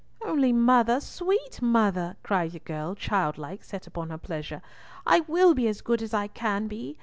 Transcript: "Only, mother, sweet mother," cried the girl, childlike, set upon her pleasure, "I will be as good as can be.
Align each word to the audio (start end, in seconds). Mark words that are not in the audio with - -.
"Only, 0.25 0.51
mother, 0.51 0.99
sweet 0.99 1.61
mother," 1.61 2.15
cried 2.23 2.53
the 2.53 2.59
girl, 2.59 2.95
childlike, 2.95 3.63
set 3.63 3.85
upon 3.85 4.09
her 4.09 4.17
pleasure, 4.17 4.63
"I 5.05 5.19
will 5.27 5.53
be 5.53 5.67
as 5.67 5.81
good 5.81 6.01
as 6.01 6.15
can 6.33 6.67
be. 6.67 6.97